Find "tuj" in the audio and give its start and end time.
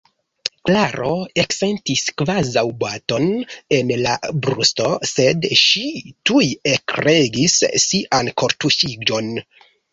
6.31-6.45